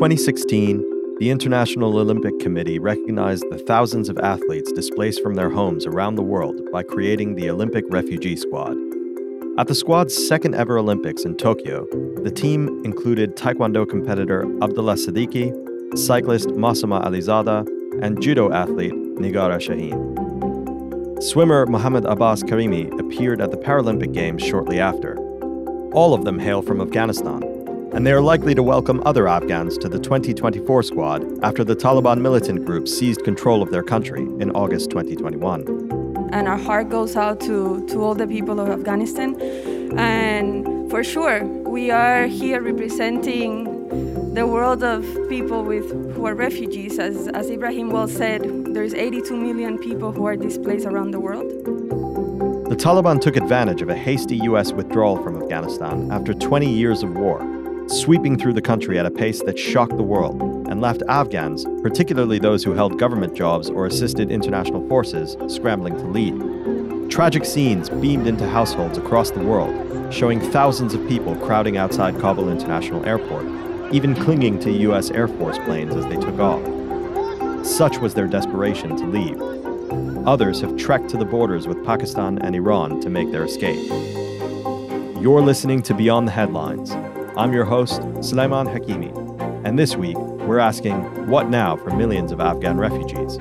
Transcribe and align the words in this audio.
2016, 0.00 1.18
the 1.18 1.28
International 1.28 1.98
Olympic 1.98 2.38
Committee 2.38 2.78
recognized 2.78 3.44
the 3.50 3.58
thousands 3.58 4.08
of 4.08 4.16
athletes 4.20 4.72
displaced 4.72 5.22
from 5.22 5.34
their 5.34 5.50
homes 5.50 5.84
around 5.84 6.14
the 6.14 6.22
world 6.22 6.58
by 6.72 6.82
creating 6.82 7.34
the 7.34 7.50
Olympic 7.50 7.84
Refugee 7.90 8.34
Squad. 8.34 8.78
At 9.58 9.66
the 9.66 9.74
squad's 9.74 10.16
second 10.26 10.54
ever 10.54 10.78
Olympics 10.78 11.26
in 11.26 11.36
Tokyo, 11.36 11.86
the 12.22 12.30
team 12.30 12.80
included 12.82 13.36
Taekwondo 13.36 13.86
competitor 13.86 14.44
Abdullah 14.62 14.94
Sediqi, 14.94 15.52
cyclist 15.98 16.48
Masomah 16.48 17.04
Ali 17.04 17.20
Zada, 17.20 17.66
and 18.00 18.22
judo 18.22 18.50
athlete 18.50 18.94
Nigara 18.94 19.58
Shaheen. 19.58 21.22
Swimmer 21.22 21.66
Mohammad 21.66 22.06
Abbas 22.06 22.42
Karimi 22.44 22.88
appeared 22.98 23.42
at 23.42 23.50
the 23.50 23.58
Paralympic 23.58 24.14
Games 24.14 24.42
shortly 24.42 24.80
after. 24.80 25.18
All 25.92 26.14
of 26.14 26.24
them 26.24 26.38
hail 26.38 26.62
from 26.62 26.80
Afghanistan, 26.80 27.49
and 27.92 28.06
they 28.06 28.12
are 28.12 28.20
likely 28.20 28.54
to 28.54 28.62
welcome 28.62 29.02
other 29.04 29.26
Afghans 29.26 29.76
to 29.78 29.88
the 29.88 29.98
2024 29.98 30.82
squad 30.84 31.26
after 31.42 31.64
the 31.64 31.74
Taliban 31.74 32.20
militant 32.20 32.64
group 32.64 32.86
seized 32.86 33.24
control 33.24 33.62
of 33.62 33.70
their 33.70 33.82
country 33.82 34.22
in 34.38 34.50
August 34.52 34.90
2021. 34.90 36.28
And 36.32 36.46
our 36.46 36.56
heart 36.56 36.88
goes 36.88 37.16
out 37.16 37.40
to, 37.40 37.84
to 37.88 38.02
all 38.02 38.14
the 38.14 38.28
people 38.28 38.60
of 38.60 38.68
Afghanistan. 38.68 39.40
And 39.98 40.88
for 40.88 41.02
sure, 41.02 41.44
we 41.44 41.90
are 41.90 42.26
here 42.26 42.62
representing 42.62 44.34
the 44.34 44.46
world 44.46 44.84
of 44.84 45.04
people 45.28 45.64
with 45.64 45.90
who 46.14 46.26
are 46.26 46.34
refugees. 46.36 47.00
As, 47.00 47.26
as 47.28 47.50
Ibrahim 47.50 47.90
well 47.90 48.06
said, 48.06 48.42
there's 48.72 48.94
82 48.94 49.36
million 49.36 49.78
people 49.78 50.12
who 50.12 50.26
are 50.26 50.36
displaced 50.36 50.86
around 50.86 51.10
the 51.10 51.18
world. 51.18 51.50
The 52.70 52.76
Taliban 52.76 53.20
took 53.20 53.34
advantage 53.34 53.82
of 53.82 53.88
a 53.88 53.96
hasty 53.96 54.36
U.S. 54.44 54.72
withdrawal 54.72 55.20
from 55.24 55.42
Afghanistan 55.42 56.12
after 56.12 56.32
20 56.32 56.72
years 56.72 57.02
of 57.02 57.16
war 57.16 57.59
sweeping 57.90 58.38
through 58.38 58.52
the 58.52 58.62
country 58.62 58.98
at 58.98 59.06
a 59.06 59.10
pace 59.10 59.42
that 59.42 59.58
shocked 59.58 59.96
the 59.96 60.02
world 60.02 60.40
and 60.68 60.80
left 60.80 61.02
Afghans, 61.08 61.64
particularly 61.82 62.38
those 62.38 62.62
who 62.62 62.72
held 62.72 62.98
government 62.98 63.34
jobs 63.34 63.68
or 63.68 63.86
assisted 63.86 64.30
international 64.30 64.86
forces, 64.88 65.36
scrambling 65.52 65.96
to 65.96 66.06
leave. 66.06 67.10
Tragic 67.10 67.44
scenes 67.44 67.90
beamed 67.90 68.28
into 68.28 68.48
households 68.48 68.96
across 68.96 69.32
the 69.32 69.40
world, 69.40 70.14
showing 70.14 70.40
thousands 70.40 70.94
of 70.94 71.06
people 71.08 71.34
crowding 71.36 71.76
outside 71.76 72.18
Kabul 72.20 72.48
International 72.48 73.04
Airport, 73.04 73.44
even 73.92 74.14
clinging 74.14 74.60
to 74.60 74.70
U.S. 74.70 75.10
Air 75.10 75.26
Force 75.26 75.58
planes 75.58 75.96
as 75.96 76.06
they 76.06 76.16
took 76.16 76.38
off. 76.38 76.62
Such 77.66 77.98
was 77.98 78.14
their 78.14 78.28
desperation 78.28 78.96
to 78.96 79.06
leave. 79.06 79.40
Others 80.28 80.60
have 80.60 80.76
trekked 80.76 81.08
to 81.10 81.16
the 81.16 81.24
borders 81.24 81.66
with 81.66 81.84
Pakistan 81.84 82.38
and 82.38 82.54
Iran 82.54 83.00
to 83.00 83.10
make 83.10 83.32
their 83.32 83.44
escape. 83.44 83.84
You're 85.20 85.42
listening 85.42 85.82
to 85.82 85.94
Beyond 85.94 86.28
the 86.28 86.32
Headlines, 86.32 86.92
I'm 87.36 87.52
your 87.52 87.64
host, 87.64 88.02
Sulaiman 88.22 88.66
Hakemy, 88.66 89.64
and 89.64 89.78
this 89.78 89.94
week 89.94 90.18
we're 90.18 90.58
asking 90.58 91.28
what 91.28 91.48
now 91.48 91.76
for 91.76 91.90
millions 91.90 92.32
of 92.32 92.40
Afghan 92.40 92.76
refugees? 92.76 93.38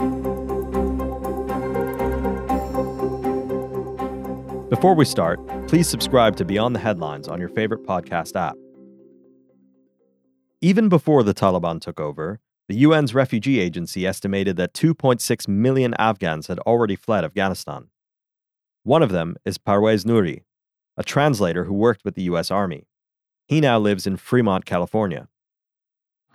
Before 4.70 4.94
we 4.94 5.06
start, 5.06 5.40
please 5.68 5.90
subscribe 5.90 6.36
to 6.38 6.46
Beyond 6.46 6.76
the 6.76 6.80
Headlines 6.80 7.28
on 7.28 7.40
your 7.40 7.50
favorite 7.50 7.84
podcast 7.84 8.36
app. 8.36 8.56
Even 10.62 10.88
before 10.88 11.24
the 11.24 11.34
Taliban 11.34 11.82
took 11.82 12.00
over, 12.00 12.40
the 12.68 12.84
UN's 12.84 13.16
refugee 13.16 13.60
agency 13.60 14.06
estimated 14.06 14.56
that 14.58 14.74
2.6 14.74 15.48
million 15.48 15.96
Afghans 15.98 16.46
had 16.46 16.60
already 16.60 16.96
fled 16.96 17.26
Afghanistan. 17.26 17.88
One 18.84 19.02
of 19.02 19.10
them 19.10 19.36
is 19.46 19.58
Parwez 19.58 20.06
Nouri, 20.06 20.44
a 20.96 21.04
translator 21.04 21.64
who 21.64 21.74
worked 21.74 22.06
with 22.06 22.14
the 22.14 22.24
US 22.24 22.52
Army. 22.52 22.86
He 23.50 23.60
now 23.60 23.80
lives 23.80 24.06
in 24.06 24.16
Fremont, 24.16 24.64
California. 24.66 25.28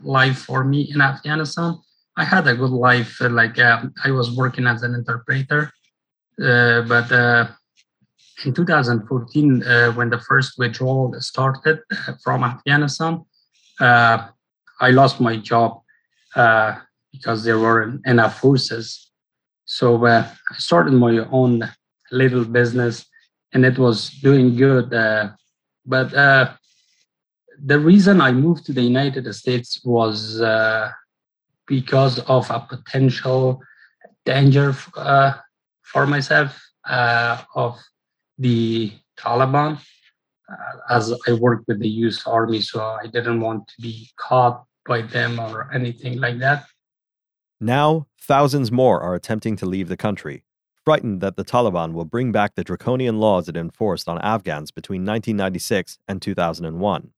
Life 0.03 0.39
for 0.39 0.65
me 0.65 0.91
in 0.93 1.01
Afghanistan, 1.01 1.79
I 2.17 2.25
had 2.25 2.49
a 2.49 2.57
good 2.57 2.73
life. 2.73 3.23
Uh, 3.23 3.29
like 3.29 3.57
uh, 3.57 3.85
I 4.05 4.11
was 4.11 4.37
working 4.37 4.67
as 4.67 4.83
an 4.83 4.95
interpreter, 4.95 5.71
uh, 6.43 6.83
but 6.83 7.13
uh, 7.13 7.47
in 8.45 8.53
2014, 8.53 9.63
uh, 9.63 9.93
when 9.93 10.11
the 10.11 10.19
first 10.19 10.59
withdrawal 10.59 11.15
started 11.21 11.79
uh, 11.93 12.15
from 12.25 12.43
Afghanistan, 12.43 13.25
I 13.81 14.91
lost 14.91 15.21
my 15.21 15.37
job 15.37 15.83
because 17.13 17.45
there 17.45 17.61
weren't 17.61 18.05
enough 18.07 18.41
forces. 18.41 19.13
So 19.67 20.05
I 20.05 20.29
started 20.59 20.95
my 20.95 21.19
own 21.31 21.71
little 22.11 22.45
business, 22.45 23.07
and 23.53 23.65
it 23.65 23.79
was 23.79 24.11
doing 24.21 24.57
good. 24.57 24.91
but 25.87 26.13
the 27.63 27.79
reason 27.79 28.21
I 28.21 28.33
moved 28.33 28.67
to 28.67 28.73
the 28.73 28.83
United 28.83 29.33
States 29.35 29.81
was 29.85 30.41
uh, 30.41 30.91
because 31.67 32.19
of 32.21 32.51
a 32.51 32.61
potential 32.61 33.61
danger 34.25 34.75
uh, 34.97 35.35
for 35.83 36.07
myself 36.07 36.61
uh, 36.89 37.43
of 37.55 37.79
the 38.39 38.93
Taliban, 39.19 39.79
uh, 40.51 40.55
as 40.91 41.13
I 41.29 41.33
worked 41.33 41.69
with 41.69 41.81
the 41.81 41.89
U.S. 41.89 42.27
Army, 42.27 42.61
so 42.61 42.83
I 42.83 43.07
didn't 43.07 43.41
want 43.41 43.69
to 43.69 43.81
be 43.81 44.11
caught 44.17 44.65
by 44.87 45.03
them 45.03 45.39
or 45.39 45.73
anything 45.73 46.21
like 46.21 46.39
that. 46.41 46.67
Now, 47.61 48.07
thousands 48.21 48.71
more 48.71 49.01
are 49.01 49.15
attempting 49.15 49.57
to 49.57 49.67
leave 49.67 49.89
the 49.89 49.97
country, 49.97 50.45
frightened 50.85 51.21
that 51.21 51.37
the 51.37 51.45
Taliban 51.45 51.93
will 51.93 52.05
bring 52.05 52.33
back 52.33 52.55
the 52.55 52.65
draconian 52.65 53.19
laws 53.19 53.49
it 53.49 53.57
enforced 53.57 54.09
on 54.09 54.19
Afghans 54.19 54.71
between 54.71 55.03
1996 55.03 55.99
and 56.09 56.21
2001. 56.21 57.14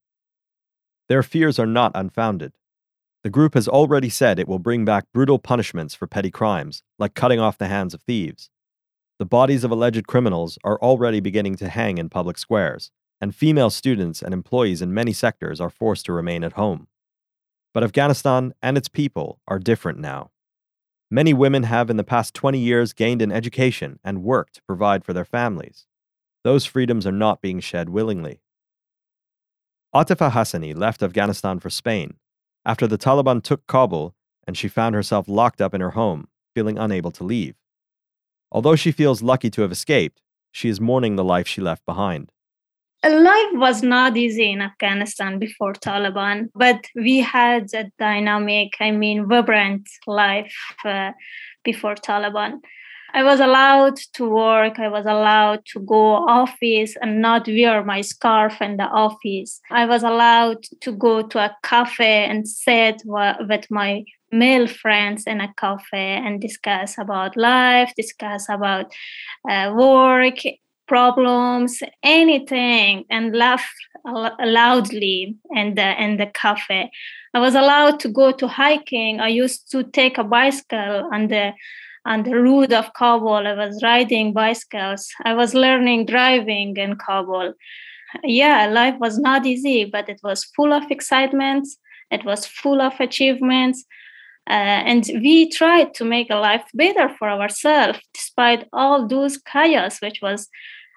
Their 1.08 1.22
fears 1.22 1.58
are 1.58 1.66
not 1.66 1.92
unfounded. 1.94 2.52
The 3.22 3.30
group 3.30 3.54
has 3.54 3.68
already 3.68 4.08
said 4.08 4.38
it 4.38 4.48
will 4.48 4.58
bring 4.58 4.84
back 4.84 5.06
brutal 5.12 5.38
punishments 5.38 5.94
for 5.94 6.06
petty 6.06 6.30
crimes, 6.30 6.82
like 6.98 7.14
cutting 7.14 7.40
off 7.40 7.58
the 7.58 7.68
hands 7.68 7.94
of 7.94 8.02
thieves. 8.02 8.50
The 9.18 9.24
bodies 9.24 9.64
of 9.64 9.70
alleged 9.70 10.06
criminals 10.06 10.58
are 10.62 10.78
already 10.80 11.20
beginning 11.20 11.56
to 11.56 11.68
hang 11.68 11.98
in 11.98 12.08
public 12.08 12.38
squares, 12.38 12.90
and 13.20 13.34
female 13.34 13.70
students 13.70 14.20
and 14.22 14.34
employees 14.34 14.82
in 14.82 14.92
many 14.92 15.12
sectors 15.12 15.60
are 15.60 15.70
forced 15.70 16.06
to 16.06 16.12
remain 16.12 16.44
at 16.44 16.52
home. 16.52 16.86
But 17.72 17.84
Afghanistan 17.84 18.54
and 18.62 18.76
its 18.76 18.88
people 18.88 19.40
are 19.48 19.58
different 19.58 19.98
now. 19.98 20.30
Many 21.10 21.32
women 21.32 21.62
have 21.62 21.88
in 21.88 21.96
the 21.96 22.04
past 22.04 22.34
20 22.34 22.58
years 22.58 22.92
gained 22.92 23.22
an 23.22 23.30
education 23.30 24.00
and 24.04 24.24
work 24.24 24.50
to 24.52 24.62
provide 24.62 25.04
for 25.04 25.12
their 25.12 25.24
families. 25.24 25.86
Those 26.42 26.64
freedoms 26.64 27.06
are 27.06 27.12
not 27.12 27.40
being 27.40 27.60
shed 27.60 27.88
willingly. 27.88 28.40
Atifa 29.96 30.30
Hassani 30.30 30.76
left 30.76 31.02
Afghanistan 31.02 31.58
for 31.58 31.70
Spain 31.70 32.18
after 32.66 32.86
the 32.86 32.98
Taliban 32.98 33.42
took 33.42 33.66
Kabul 33.66 34.14
and 34.46 34.54
she 34.54 34.68
found 34.68 34.94
herself 34.94 35.26
locked 35.26 35.62
up 35.62 35.72
in 35.72 35.80
her 35.80 35.92
home, 35.92 36.28
feeling 36.54 36.76
unable 36.76 37.10
to 37.12 37.24
leave. 37.24 37.54
Although 38.52 38.76
she 38.76 38.92
feels 38.92 39.22
lucky 39.22 39.48
to 39.48 39.62
have 39.62 39.72
escaped, 39.72 40.20
she 40.52 40.68
is 40.68 40.82
mourning 40.82 41.16
the 41.16 41.24
life 41.24 41.48
she 41.48 41.62
left 41.62 41.86
behind. 41.86 42.30
Life 43.08 43.52
was 43.54 43.82
not 43.82 44.18
easy 44.18 44.52
in 44.52 44.60
Afghanistan 44.60 45.38
before 45.38 45.72
Taliban, 45.72 46.50
but 46.54 46.84
we 46.94 47.20
had 47.20 47.72
a 47.72 47.90
dynamic, 47.98 48.74
I 48.78 48.90
mean, 48.90 49.26
vibrant 49.26 49.88
life 50.06 50.54
uh, 50.84 51.12
before 51.64 51.94
Taliban. 51.94 52.60
I 53.16 53.22
was 53.22 53.40
allowed 53.40 53.96
to 54.12 54.28
work. 54.28 54.78
I 54.78 54.88
was 54.88 55.06
allowed 55.06 55.64
to 55.72 55.80
go 55.80 56.16
office 56.28 56.94
and 57.00 57.22
not 57.22 57.48
wear 57.48 57.82
my 57.82 58.02
scarf 58.02 58.60
in 58.60 58.76
the 58.76 58.84
office. 58.84 59.58
I 59.70 59.86
was 59.86 60.02
allowed 60.02 60.64
to 60.82 60.92
go 60.92 61.22
to 61.22 61.38
a 61.38 61.56
cafe 61.62 62.26
and 62.26 62.46
sit 62.46 63.00
with 63.06 63.70
my 63.70 64.04
male 64.30 64.66
friends 64.66 65.24
in 65.26 65.40
a 65.40 65.50
cafe 65.54 66.20
and 66.24 66.42
discuss 66.42 66.98
about 66.98 67.38
life, 67.38 67.90
discuss 67.96 68.50
about 68.50 68.92
uh, 69.48 69.72
work, 69.74 70.40
problems, 70.86 71.82
anything, 72.02 73.06
and 73.08 73.34
laugh 73.34 73.66
loudly 74.04 75.36
in 75.52 75.74
the 75.74 76.02
in 76.02 76.18
the 76.18 76.26
cafe. 76.26 76.90
I 77.32 77.40
was 77.40 77.54
allowed 77.54 77.98
to 78.00 78.08
go 78.10 78.32
to 78.32 78.46
hiking. 78.46 79.20
I 79.20 79.28
used 79.28 79.70
to 79.72 79.84
take 79.84 80.18
a 80.18 80.24
bicycle 80.24 81.08
on 81.12 81.28
the 81.28 81.54
on 82.06 82.22
the 82.22 82.34
route 82.34 82.72
of 82.72 82.92
Kabul. 82.94 83.46
I 83.46 83.54
was 83.54 83.82
riding 83.82 84.32
bicycles. 84.32 85.08
I 85.24 85.34
was 85.34 85.54
learning 85.54 86.06
driving 86.06 86.76
in 86.76 86.96
Kabul. 86.96 87.52
Yeah, 88.22 88.66
life 88.66 88.94
was 89.00 89.18
not 89.18 89.44
easy, 89.44 89.84
but 89.84 90.08
it 90.08 90.20
was 90.22 90.44
full 90.44 90.72
of 90.72 90.90
excitement. 90.90 91.66
It 92.10 92.24
was 92.24 92.46
full 92.46 92.80
of 92.80 92.94
achievements. 93.00 93.84
Uh, 94.48 94.80
and 94.92 95.10
we 95.14 95.50
tried 95.50 95.92
to 95.94 96.04
make 96.04 96.30
a 96.30 96.36
life 96.36 96.64
better 96.72 97.08
for 97.18 97.28
ourselves 97.28 97.98
despite 98.14 98.68
all 98.72 99.04
those 99.08 99.38
chaos 99.38 100.00
which 100.00 100.20
was 100.22 100.48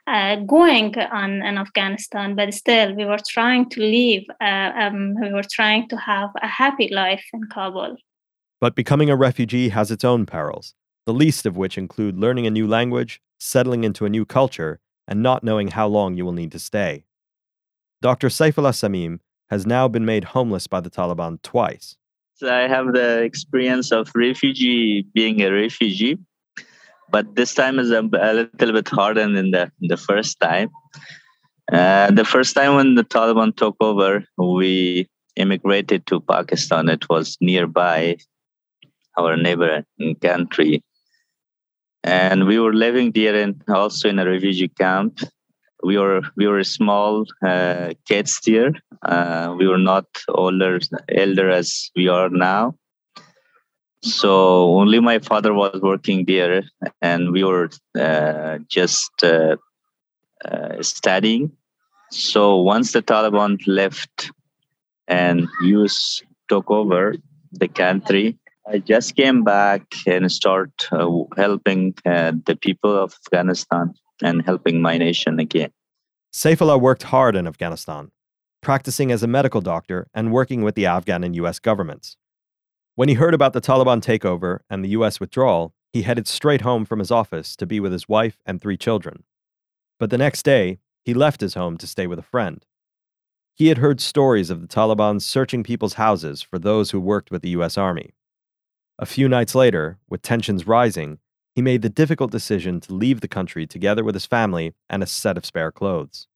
uh, 0.05 0.35
going 0.35 0.95
on 0.97 1.41
in 1.41 1.57
Afghanistan. 1.57 2.35
But 2.35 2.53
still, 2.53 2.95
we 2.95 3.05
were 3.05 3.17
trying 3.27 3.69
to 3.71 3.81
live, 3.81 4.23
uh, 4.39 4.71
um, 4.79 5.15
we 5.19 5.33
were 5.33 5.49
trying 5.51 5.89
to 5.89 5.97
have 5.97 6.29
a 6.43 6.47
happy 6.47 6.89
life 6.93 7.25
in 7.33 7.41
Kabul. 7.51 7.97
But 8.61 8.75
becoming 8.75 9.09
a 9.09 9.15
refugee 9.15 9.69
has 9.69 9.89
its 9.89 10.03
own 10.03 10.27
perils 10.27 10.75
the 11.05 11.13
least 11.13 11.45
of 11.45 11.57
which 11.57 11.77
include 11.77 12.17
learning 12.17 12.45
a 12.47 12.51
new 12.51 12.67
language, 12.67 13.21
settling 13.39 13.83
into 13.83 14.05
a 14.05 14.09
new 14.09 14.25
culture, 14.25 14.79
and 15.07 15.23
not 15.23 15.43
knowing 15.43 15.69
how 15.69 15.87
long 15.87 16.15
you 16.15 16.25
will 16.25 16.33
need 16.33 16.51
to 16.51 16.59
stay. 16.59 17.03
Dr. 18.01 18.27
Saifullah 18.27 18.73
Samim 18.73 19.19
has 19.49 19.65
now 19.65 19.87
been 19.87 20.05
made 20.05 20.23
homeless 20.25 20.67
by 20.67 20.79
the 20.79 20.89
Taliban 20.89 21.41
twice. 21.41 21.97
I 22.41 22.67
have 22.67 22.93
the 22.93 23.21
experience 23.21 23.91
of 23.91 24.11
refugee 24.15 25.05
being 25.13 25.41
a 25.41 25.51
refugee, 25.51 26.17
but 27.09 27.35
this 27.35 27.53
time 27.53 27.79
is 27.79 27.91
a, 27.91 27.99
a 27.99 28.33
little 28.59 28.73
bit 28.73 28.87
harder 28.87 29.27
than 29.27 29.51
the, 29.51 29.71
the 29.81 29.97
first 29.97 30.39
time. 30.39 30.69
Uh, 31.71 32.11
the 32.11 32.25
first 32.25 32.55
time 32.55 32.75
when 32.75 32.95
the 32.95 33.03
Taliban 33.03 33.55
took 33.55 33.75
over, 33.81 34.23
we 34.37 35.07
immigrated 35.35 36.05
to 36.07 36.19
Pakistan. 36.21 36.89
It 36.89 37.09
was 37.09 37.37
nearby 37.41 38.17
our 39.17 39.35
neighbor 39.35 39.83
country. 40.21 40.83
And 42.03 42.45
we 42.45 42.59
were 42.59 42.73
living 42.73 43.11
there 43.11 43.35
and 43.35 43.61
also 43.67 44.09
in 44.09 44.19
a 44.19 44.25
refugee 44.25 44.69
camp 44.69 45.19
we 45.83 45.97
were 45.97 46.21
we 46.35 46.47
were 46.47 46.63
small 46.63 47.25
uh, 47.45 47.93
kids 48.07 48.39
there 48.45 48.73
Uh, 49.01 49.55
we 49.57 49.65
were 49.65 49.79
not 49.79 50.05
older 50.27 50.79
elder 51.07 51.49
as 51.49 51.89
we 51.95 52.09
are 52.09 52.29
now. 52.29 52.75
So 54.01 54.31
only 54.79 54.99
my 54.99 55.19
father 55.19 55.53
was 55.53 55.79
working 55.81 56.25
there, 56.25 56.63
and 57.01 57.31
we 57.31 57.43
were 57.43 57.69
uh, 57.97 58.59
just 58.67 59.11
uh, 59.23 59.55
uh, 60.43 60.83
studying. 60.83 61.51
So 62.11 62.57
once 62.57 62.91
the 62.91 63.01
Taliban 63.01 63.57
left 63.67 64.31
and 65.07 65.47
US 65.61 66.21
took 66.49 66.69
over 66.69 67.15
the 67.51 67.69
country, 67.69 68.37
I 68.67 68.79
just 68.79 69.15
came 69.15 69.43
back 69.43 69.83
and 70.05 70.31
start 70.31 70.71
uh, 70.91 71.23
helping 71.37 71.93
the 72.03 72.57
people 72.61 72.95
of 72.95 73.13
Afghanistan 73.25 73.93
and 74.21 74.45
helping 74.45 74.81
my 74.81 74.97
nation 74.97 75.39
again. 75.39 75.71
Saifullah 76.33 76.79
worked 76.79 77.03
hard 77.03 77.35
in 77.35 77.47
Afghanistan, 77.47 78.11
practicing 78.61 79.11
as 79.11 79.23
a 79.23 79.27
medical 79.27 79.61
doctor 79.61 80.07
and 80.13 80.31
working 80.31 80.61
with 80.61 80.75
the 80.75 80.85
Afghan 80.85 81.23
and 81.23 81.35
US 81.35 81.59
governments. 81.59 82.17
When 82.95 83.09
he 83.09 83.15
heard 83.15 83.33
about 83.33 83.53
the 83.53 83.61
Taliban 83.61 84.01
takeover 84.01 84.59
and 84.69 84.83
the 84.83 84.89
US 84.89 85.19
withdrawal, 85.19 85.73
he 85.91 86.03
headed 86.03 86.27
straight 86.27 86.61
home 86.61 86.85
from 86.85 86.99
his 86.99 87.11
office 87.11 87.55
to 87.55 87.65
be 87.65 87.79
with 87.79 87.91
his 87.91 88.07
wife 88.07 88.37
and 88.45 88.61
three 88.61 88.77
children. 88.77 89.23
But 89.99 90.11
the 90.11 90.17
next 90.17 90.43
day, 90.43 90.79
he 91.03 91.13
left 91.13 91.41
his 91.41 91.55
home 91.55 91.77
to 91.77 91.87
stay 91.87 92.05
with 92.05 92.19
a 92.19 92.23
friend. 92.23 92.63
He 93.55 93.67
had 93.67 93.79
heard 93.79 93.99
stories 93.99 94.49
of 94.49 94.61
the 94.61 94.67
Taliban 94.67 95.21
searching 95.21 95.63
people's 95.63 95.95
houses 95.95 96.41
for 96.41 96.59
those 96.59 96.91
who 96.91 96.99
worked 96.99 97.31
with 97.31 97.41
the 97.41 97.49
US 97.49 97.77
Army. 97.77 98.13
A 99.01 99.05
few 99.05 99.29
nights 99.29 99.55
later, 99.55 99.97
with 100.09 100.21
tensions 100.21 100.67
rising, 100.67 101.19
he 101.55 101.61
made 101.61 101.83
the 101.83 101.89
difficult 101.89 102.31
decision 102.31 102.81
to 102.81 102.93
leave 102.93 103.21
the 103.21 103.29
country 103.29 103.65
together 103.65 104.03
with 104.03 104.13
his 104.13 104.25
family 104.25 104.73
and 104.89 105.01
a 105.01 105.07
set 105.07 105.37
of 105.37 105.45
spare 105.45 105.71
clothes. 105.71 106.27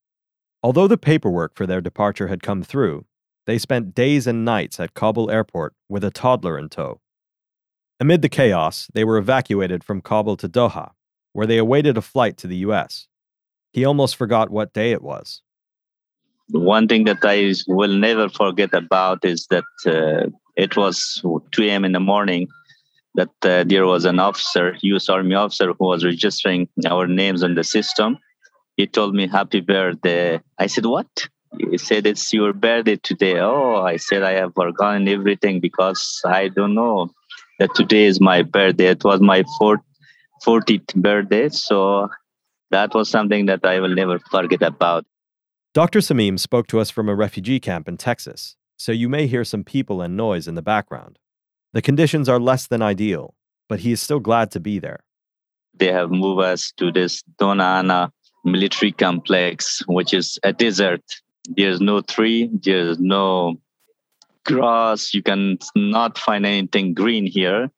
Although 0.63 0.87
the 0.87 0.97
paperwork 0.97 1.55
for 1.55 1.67
their 1.67 1.81
departure 1.81 2.27
had 2.29 2.41
come 2.41 2.63
through, 2.63 3.03
they 3.45 3.57
spent 3.57 3.93
days 3.93 4.27
and 4.27 4.45
nights 4.45 4.79
at 4.79 4.93
Kabul 4.93 5.29
airport 5.29 5.73
with 5.89 6.05
a 6.05 6.09
toddler 6.09 6.57
in 6.57 6.69
tow. 6.69 7.01
Amid 7.99 8.21
the 8.21 8.29
chaos, 8.29 8.87
they 8.93 9.03
were 9.03 9.17
evacuated 9.17 9.83
from 9.83 9.99
Kabul 9.99 10.37
to 10.37 10.47
Doha, 10.47 10.91
where 11.33 11.45
they 11.45 11.57
awaited 11.57 11.97
a 11.97 12.01
flight 12.01 12.37
to 12.37 12.47
the 12.47 12.63
US. 12.67 13.09
He 13.73 13.83
almost 13.83 14.15
forgot 14.15 14.49
what 14.49 14.71
day 14.71 14.93
it 14.93 15.01
was. 15.01 15.41
One 16.47 16.87
thing 16.87 17.03
that 17.05 17.19
I 17.23 17.53
will 17.67 17.93
never 17.93 18.29
forget 18.29 18.73
about 18.73 19.25
is 19.25 19.47
that 19.47 19.65
uh, 19.85 20.29
it 20.55 20.77
was 20.77 21.21
2 21.51 21.63
a.m. 21.63 21.85
in 21.85 21.91
the 21.91 21.99
morning 21.99 22.47
that 23.15 23.29
uh, 23.43 23.63
there 23.63 23.85
was 23.85 24.05
an 24.05 24.19
officer, 24.19 24.75
U.S. 24.81 25.09
Army 25.09 25.35
officer, 25.35 25.73
who 25.73 25.85
was 25.85 26.03
registering 26.03 26.67
our 26.87 27.07
names 27.07 27.43
in 27.43 27.55
the 27.55 27.63
system. 27.63 28.17
He 28.75 28.87
told 28.87 29.13
me, 29.13 29.27
"Happy 29.27 29.61
birthday." 29.61 30.41
I 30.57 30.67
said, 30.67 30.85
"What?" 30.85 31.27
He 31.59 31.77
said, 31.77 32.07
"It's 32.07 32.33
your 32.33 32.53
birthday 32.53 32.95
today." 32.95 33.39
Oh, 33.39 33.83
I 33.83 33.97
said, 33.97 34.23
"I 34.23 34.31
have 34.31 34.53
forgotten 34.55 35.07
everything 35.07 35.59
because 35.59 36.21
I 36.25 36.47
don't 36.47 36.73
know 36.73 37.09
that 37.59 37.75
today 37.75 38.05
is 38.05 38.19
my 38.19 38.41
birthday. 38.41 38.87
It 38.87 39.03
was 39.03 39.21
my 39.21 39.43
fourth, 39.59 39.81
40th 40.43 40.95
birthday, 40.95 41.49
so 41.49 42.09
that 42.71 42.95
was 42.95 43.09
something 43.09 43.45
that 43.45 43.63
I 43.63 43.79
will 43.79 43.93
never 43.93 44.19
forget 44.31 44.63
about." 44.63 45.05
Dr. 45.73 45.99
Samim 45.99 46.39
spoke 46.39 46.67
to 46.67 46.79
us 46.79 46.89
from 46.89 47.09
a 47.09 47.15
refugee 47.15 47.59
camp 47.59 47.87
in 47.87 47.97
Texas, 47.97 48.55
so 48.77 48.91
you 48.91 49.09
may 49.09 49.27
hear 49.27 49.43
some 49.43 49.63
people 49.63 50.01
and 50.01 50.17
noise 50.17 50.47
in 50.47 50.55
the 50.55 50.61
background. 50.61 51.19
The 51.73 51.81
conditions 51.81 52.29
are 52.29 52.39
less 52.39 52.67
than 52.67 52.81
ideal, 52.81 53.33
but 53.67 53.79
he 53.79 53.91
is 53.91 54.01
still 54.01 54.19
glad 54.19 54.51
to 54.51 54.59
be 54.59 54.79
there. 54.79 55.03
They 55.73 55.91
have 55.91 56.11
moved 56.11 56.43
us 56.43 56.71
to 56.77 56.91
this 56.91 57.23
Dona 57.39 57.63
Ana 57.63 58.11
military 58.43 58.91
complex, 58.91 59.81
which 59.87 60.13
is 60.13 60.37
a 60.43 60.53
desert. 60.53 61.01
There's 61.49 61.81
no 61.81 62.01
tree, 62.01 62.49
there's 62.63 62.99
no 62.99 63.55
grass. 64.45 65.13
You 65.13 65.23
can 65.23 65.57
not 65.75 66.17
find 66.17 66.45
anything 66.45 66.93
green 66.93 67.25
here, 67.25 67.69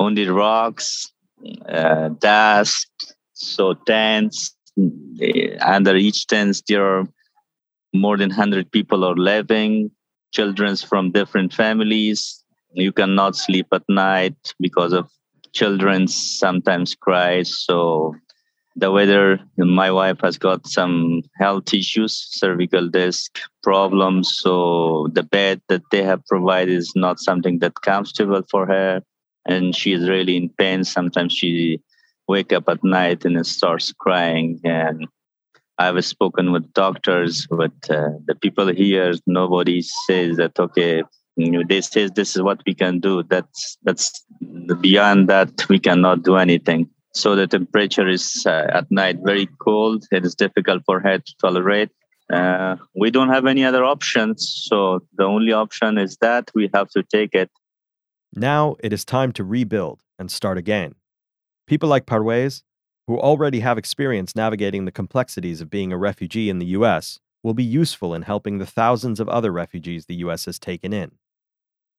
only 0.00 0.28
rocks, 0.28 1.12
uh, 1.68 2.08
dust, 2.08 3.14
so 3.34 3.74
tents. 3.74 4.54
Under 5.60 5.96
each 5.96 6.26
tent, 6.26 6.62
there 6.68 6.84
are 6.84 7.04
more 7.94 8.16
than 8.16 8.30
100 8.30 8.70
people 8.70 9.04
are 9.04 9.16
living, 9.16 9.90
children 10.32 10.76
from 10.76 11.12
different 11.12 11.52
families. 11.52 12.44
You 12.72 12.92
cannot 12.92 13.36
sleep 13.36 13.66
at 13.72 13.82
night 13.88 14.36
because 14.60 14.92
of 14.92 15.08
children 15.52 16.06
sometimes 16.08 16.94
cry. 16.94 17.42
So 17.42 18.14
the 18.76 18.92
weather 18.92 19.40
my 19.56 19.90
wife 19.90 20.20
has 20.20 20.38
got 20.38 20.66
some 20.66 21.22
health 21.36 21.74
issues 21.74 22.12
cervical 22.30 22.88
disc 22.88 23.38
problems. 23.62 24.36
So 24.38 25.08
the 25.12 25.24
bed 25.24 25.60
that 25.68 25.82
they 25.90 26.02
have 26.04 26.24
provided 26.26 26.74
is 26.74 26.92
not 26.94 27.18
something 27.18 27.58
that 27.58 27.80
comfortable 27.82 28.42
for 28.50 28.66
her. 28.66 29.02
And 29.46 29.74
she 29.74 29.92
is 29.92 30.08
really 30.08 30.36
in 30.36 30.50
pain. 30.50 30.84
Sometimes 30.84 31.32
she 31.32 31.80
wake 32.28 32.52
up 32.52 32.68
at 32.68 32.84
night 32.84 33.24
and 33.24 33.44
starts 33.46 33.92
crying. 33.92 34.60
And 34.62 35.08
i've 35.78 36.04
spoken 36.04 36.52
with 36.52 36.72
doctors 36.72 37.46
but 37.50 37.72
uh, 37.90 38.10
the 38.26 38.34
people 38.40 38.66
here 38.68 39.12
nobody 39.26 39.80
says 39.82 40.36
that 40.36 40.58
okay 40.58 41.02
they 41.38 41.80
this 41.80 42.36
is 42.36 42.42
what 42.42 42.60
we 42.66 42.74
can 42.74 43.00
do. 43.00 43.22
That's 43.22 43.78
that's 43.82 44.24
beyond 44.80 45.28
that 45.28 45.68
we 45.68 45.78
cannot 45.78 46.22
do 46.22 46.36
anything. 46.36 46.88
So 47.14 47.36
the 47.36 47.46
temperature 47.46 48.08
is 48.08 48.44
uh, 48.46 48.66
at 48.70 48.90
night 48.90 49.18
very 49.24 49.48
cold. 49.60 50.04
It 50.10 50.24
is 50.24 50.34
difficult 50.34 50.82
for 50.84 51.00
her 51.00 51.18
to 51.18 51.34
tolerate. 51.40 51.90
Uh, 52.32 52.76
we 52.94 53.10
don't 53.10 53.30
have 53.30 53.46
any 53.46 53.64
other 53.64 53.84
options. 53.84 54.64
So 54.68 55.00
the 55.16 55.24
only 55.24 55.52
option 55.52 55.96
is 55.96 56.16
that 56.20 56.50
we 56.54 56.68
have 56.74 56.90
to 56.90 57.02
take 57.02 57.34
it. 57.34 57.50
Now 58.34 58.76
it 58.80 58.92
is 58.92 59.04
time 59.04 59.32
to 59.32 59.44
rebuild 59.44 60.02
and 60.18 60.30
start 60.30 60.58
again. 60.58 60.94
People 61.66 61.88
like 61.88 62.06
parwez 62.06 62.62
who 63.08 63.18
already 63.18 63.60
have 63.60 63.78
experience 63.78 64.36
navigating 64.36 64.84
the 64.84 64.92
complexities 64.92 65.62
of 65.62 65.70
being 65.70 65.92
a 65.92 65.96
refugee 65.96 66.50
in 66.50 66.58
the 66.58 66.66
us 66.66 67.18
will 67.42 67.54
be 67.54 67.64
useful 67.64 68.14
in 68.14 68.20
helping 68.20 68.58
the 68.58 68.66
thousands 68.66 69.18
of 69.18 69.30
other 69.30 69.50
refugees 69.50 70.04
the 70.04 70.16
US 70.16 70.44
has 70.44 70.58
taken 70.58 70.92
in. 70.92 71.12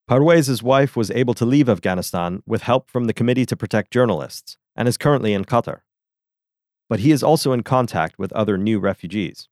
Parwez's 0.08 0.62
wife 0.62 0.96
was 0.96 1.10
able 1.10 1.34
to 1.34 1.46
leave 1.46 1.68
Afghanistan 1.68 2.44
with 2.46 2.62
help 2.62 2.92
from 2.92 3.06
the 3.06 3.14
Committee 3.14 3.48
to 3.48 3.58
Protect 3.58 3.92
Journalists 3.92 4.58
and 4.76 4.88
is 4.88 4.98
currently 4.98 5.34
in 5.34 5.46
Qatar. 5.46 5.80
But 6.88 7.00
he 7.00 7.12
is 7.12 7.24
also 7.24 7.54
in 7.54 7.64
contact 7.64 8.20
with 8.20 8.32
other 8.34 8.56
new 8.56 8.80
refugees. 8.80 9.48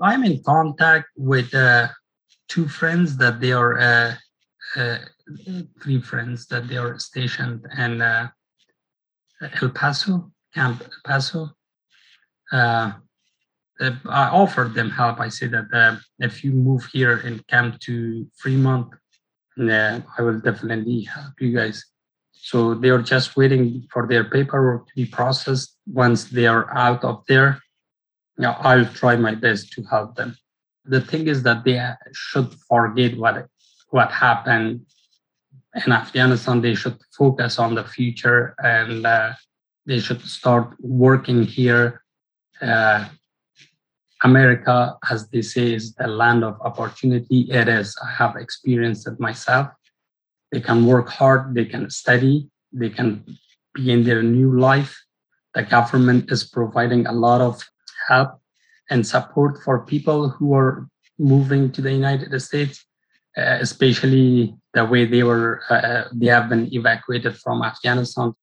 I'm 0.00 0.24
in 0.24 0.42
contact 0.42 1.06
with 1.16 1.54
uh, 1.54 1.86
two 2.48 2.66
friends 2.66 3.16
that 3.18 3.40
they 3.40 3.52
are, 3.52 3.78
uh, 3.78 4.14
uh, 4.74 4.98
three 5.80 6.00
friends 6.00 6.46
that 6.46 6.66
they 6.66 6.78
are 6.78 6.98
stationed 6.98 7.64
in 7.78 8.02
uh, 8.02 8.28
El 9.62 9.70
Paso, 9.70 10.32
Camp 10.54 10.82
Paso. 11.04 11.50
Uh, 12.52 12.92
uh, 13.80 13.92
I 14.08 14.28
offered 14.28 14.74
them 14.74 14.90
help. 14.90 15.20
I 15.20 15.28
said 15.28 15.52
that 15.52 16.00
if 16.18 16.44
you 16.44 16.52
move 16.52 16.84
here 16.92 17.18
in 17.18 17.38
camp 17.48 17.80
to 17.80 18.26
Fremont, 18.36 18.92
yeah, 19.56 20.00
I 20.18 20.22
will 20.22 20.40
definitely 20.40 21.02
help 21.02 21.40
you 21.40 21.54
guys. 21.56 21.84
So 22.32 22.74
they 22.74 22.88
are 22.88 23.02
just 23.02 23.36
waiting 23.36 23.86
for 23.92 24.06
their 24.06 24.24
paperwork 24.24 24.86
to 24.88 24.94
be 24.94 25.06
processed. 25.06 25.76
Once 25.86 26.24
they 26.24 26.46
are 26.46 26.74
out 26.76 27.04
of 27.04 27.24
there, 27.28 27.60
yeah, 28.38 28.56
I'll 28.60 28.86
try 28.86 29.16
my 29.16 29.34
best 29.34 29.72
to 29.72 29.82
help 29.84 30.16
them. 30.16 30.36
The 30.84 31.00
thing 31.00 31.28
is 31.28 31.42
that 31.42 31.64
they 31.64 31.78
should 32.12 32.52
forget 32.68 33.16
what 33.16 33.46
what 33.90 34.10
happened 34.10 34.86
in 35.84 35.92
Afghanistan. 35.92 36.60
They 36.60 36.74
should 36.74 36.98
focus 37.16 37.58
on 37.58 37.74
the 37.74 37.84
future 37.84 38.54
and 38.62 39.06
uh, 39.06 39.32
they 39.86 40.00
should 40.00 40.22
start 40.22 40.74
working 40.80 41.42
here. 41.42 42.02
Uh, 42.60 43.08
America, 44.22 44.98
as 45.10 45.28
they 45.30 45.40
say, 45.42 45.72
is 45.72 45.94
the 45.94 46.06
land 46.06 46.44
of 46.44 46.60
opportunity. 46.60 47.48
It 47.50 47.68
is. 47.68 47.96
I 48.04 48.10
have 48.10 48.36
experienced 48.36 49.08
it 49.08 49.18
myself. 49.18 49.68
They 50.52 50.60
can 50.60 50.84
work 50.86 51.08
hard, 51.08 51.54
they 51.54 51.64
can 51.64 51.88
study, 51.90 52.48
they 52.72 52.90
can 52.90 53.24
be 53.74 53.92
in 53.92 54.04
their 54.04 54.22
new 54.22 54.58
life. 54.58 54.98
The 55.54 55.62
government 55.62 56.30
is 56.30 56.44
providing 56.44 57.06
a 57.06 57.12
lot 57.12 57.40
of 57.40 57.62
help 58.08 58.40
and 58.90 59.06
support 59.06 59.62
for 59.64 59.86
people 59.86 60.28
who 60.28 60.54
are 60.54 60.88
moving 61.18 61.70
to 61.72 61.80
the 61.80 61.92
United 61.92 62.38
States, 62.40 62.84
uh, 63.36 63.58
especially 63.60 64.54
the 64.74 64.84
way 64.84 65.04
they 65.04 65.22
were 65.22 65.62
uh, 65.70 65.74
uh, 65.74 66.08
they 66.12 66.26
have 66.26 66.48
been 66.48 66.72
evacuated 66.72 67.36
from 67.36 67.62
Afghanistan. 67.62 68.34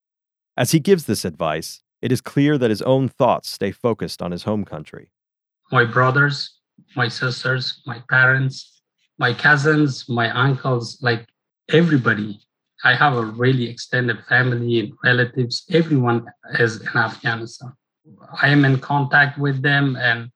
As 0.57 0.71
he 0.71 0.79
gives 0.79 1.05
this 1.05 1.23
advice, 1.23 1.83
it 2.01 2.11
is 2.11 2.19
clear 2.19 2.57
that 2.57 2.71
his 2.71 2.81
own 2.81 3.07
thoughts 3.09 3.47
stay 3.47 3.71
focused 3.71 4.23
on 4.23 4.31
his 4.31 4.43
home 4.43 4.65
country. 4.65 5.11
My 5.71 5.85
brothers, 5.85 6.57
my 6.95 7.07
sisters, 7.07 7.81
my 7.85 8.01
parents, 8.09 8.81
my 9.19 9.33
cousins, 9.33 10.09
my 10.09 10.31
uncles, 10.31 10.97
like 11.01 11.27
everybody. 11.69 12.39
I 12.83 12.95
have 12.95 13.15
a 13.15 13.25
really 13.25 13.69
extended 13.69 14.17
family 14.27 14.79
and 14.79 14.93
relatives. 15.03 15.63
Everyone 15.71 16.25
is 16.59 16.81
in 16.81 16.95
Afghanistan. 16.95 17.73
I 18.41 18.49
am 18.49 18.65
in 18.65 18.79
contact 18.79 19.37
with 19.37 19.61
them 19.61 19.95
and 19.95 20.29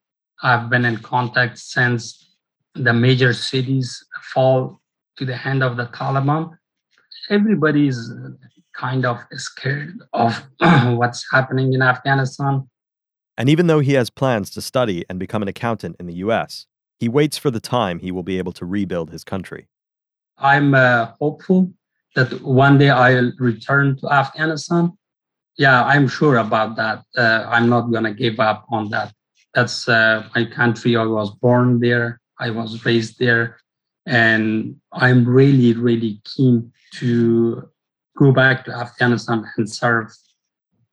I've 0.44 0.70
been 0.70 0.86
in 0.86 0.98
contact 0.98 1.58
since 1.58 2.36
the 2.76 2.94
major 2.94 3.34
cities 3.34 4.04
fall 4.34 4.82
to 5.18 5.26
the 5.26 5.36
hand 5.36 5.64
of 5.64 5.78
the 5.78 5.88
Taliban. 5.88 6.52
Everybody 7.30 7.88
is 7.88 8.12
kind 8.82 9.06
of 9.06 9.20
scared 9.34 10.00
of 10.14 10.44
what's 11.00 11.24
happening 11.32 11.74
in 11.74 11.82
Afghanistan. 11.82 12.68
And 13.38 13.48
even 13.48 13.68
though 13.68 13.80
he 13.80 13.94
has 13.94 14.10
plans 14.10 14.50
to 14.52 14.62
study 14.62 15.06
and 15.08 15.20
become 15.20 15.44
an 15.44 15.48
accountant 15.48 15.96
in 16.00 16.08
the 16.08 16.16
US, 16.26 16.66
he 17.00 17.08
waits 17.08 17.38
for 17.38 17.52
the 17.52 17.60
time 17.60 18.00
he 18.00 18.12
will 18.12 18.24
be 18.24 18.38
able 18.40 18.52
to 18.54 18.66
rebuild 18.66 19.12
his 19.12 19.24
country. 19.24 19.68
I'm 20.38 20.74
uh, 20.74 21.12
hopeful 21.20 21.72
that 22.16 22.42
one 22.42 22.80
day 22.80 22.90
I'll 22.90 23.32
return 23.38 23.98
to 24.00 24.12
Afghanistan. 24.12 24.92
Yeah, 25.58 25.84
I'm 25.84 26.08
sure 26.08 26.38
about 26.38 26.76
that. 26.78 27.04
Uh, 27.16 27.46
I'm 27.48 27.70
not 27.70 27.92
going 27.92 28.04
to 28.06 28.14
give 28.14 28.40
up 28.40 28.66
on 28.70 28.90
that. 28.90 29.14
That's 29.54 29.88
uh, 29.88 30.28
my 30.36 30.46
country. 30.46 30.96
I 30.96 31.06
was 31.06 31.30
born 31.46 31.80
there, 31.80 32.20
I 32.40 32.50
was 32.50 32.84
raised 32.86 33.20
there. 33.20 33.58
And 34.08 34.76
I'm 34.92 35.28
really, 35.28 35.74
really 35.74 36.22
keen 36.26 36.72
to 36.96 37.70
go 38.18 38.32
back 38.32 38.66
to 38.66 38.72
Afghanistan 38.72 39.46
and 39.58 39.70
serve 39.70 40.14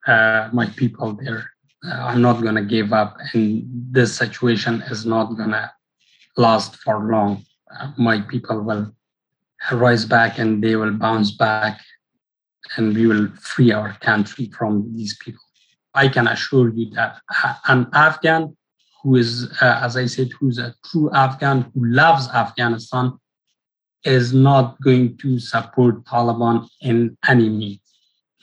uh, 0.06 0.48
my 0.52 0.66
people 0.76 1.12
there. 1.12 1.50
Uh, 1.84 1.90
I'm 1.90 2.22
not 2.22 2.42
going 2.42 2.56
to 2.56 2.64
give 2.64 2.92
up, 2.92 3.16
and 3.32 3.64
this 3.92 4.16
situation 4.16 4.82
is 4.90 5.06
not 5.06 5.36
going 5.36 5.50
to 5.50 5.70
last 6.36 6.76
for 6.76 6.98
long. 7.10 7.44
Uh, 7.78 7.92
my 7.96 8.20
people 8.22 8.60
will 8.62 8.92
rise 9.72 10.04
back 10.04 10.38
and 10.38 10.62
they 10.62 10.76
will 10.76 10.92
bounce 10.92 11.30
back, 11.30 11.80
and 12.76 12.94
we 12.94 13.06
will 13.06 13.28
free 13.40 13.72
our 13.72 13.92
country 14.00 14.50
from 14.56 14.92
these 14.96 15.16
people. 15.18 15.42
I 15.94 16.08
can 16.08 16.28
assure 16.28 16.68
you 16.70 16.90
that 16.90 17.20
an 17.66 17.88
Afghan 17.92 18.56
who 19.02 19.16
is, 19.16 19.50
uh, 19.60 19.80
as 19.82 19.96
I 19.96 20.06
said, 20.06 20.30
who's 20.38 20.58
a 20.58 20.74
true 20.84 21.10
Afghan 21.12 21.70
who 21.74 21.86
loves 21.86 22.28
Afghanistan 22.28 23.18
is 24.04 24.32
not 24.32 24.80
going 24.80 25.16
to 25.18 25.38
support 25.38 26.04
Taliban 26.04 26.68
in 26.80 27.16
any 27.26 27.48
means, 27.48 27.80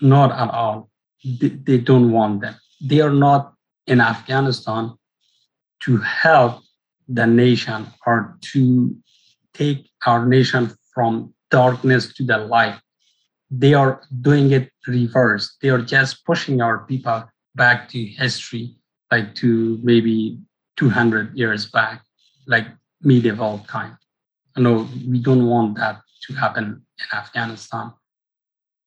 not 0.02 0.32
at 0.32 0.50
all. 0.54 0.90
They, 1.24 1.78
don't 1.80 2.12
want 2.12 2.42
them. 2.42 2.56
They 2.82 3.02
are 3.02 3.14
not 3.14 3.54
in 3.88 4.00
Afghanistan 4.00 4.94
to 5.82 5.98
help 5.98 6.62
the 7.08 7.26
nation 7.26 7.88
or 8.06 8.38
to 8.42 8.96
take 9.54 9.90
our 10.06 10.26
nation 10.26 10.72
from 10.94 11.34
darkness 11.50 12.14
to 12.16 12.24
the 12.24 12.38
light. 12.38 12.80
They 13.50 13.74
are 13.74 14.02
doing 14.22 14.52
it 14.52 14.72
reverse. 14.88 15.56
They 15.62 15.70
are 15.70 15.82
just 15.82 16.26
pushing 16.26 16.62
our 16.62 16.80
people 16.80 17.24
back 17.56 17.90
to 17.90 18.06
history, 18.06 18.76
like 19.12 19.34
to 19.36 19.80
maybe 19.82 20.40
200 20.78 21.38
years 21.38 21.66
back, 21.68 22.04
like 22.46 22.68
medieval 23.02 23.66
time. 23.68 23.98
No, 24.58 24.88
we 25.08 25.20
don't 25.20 25.48
want 25.48 25.78
that 25.78 26.02
to 26.28 26.34
happen 26.34 26.86
in 27.00 27.18
Afghanistan. 27.18 27.94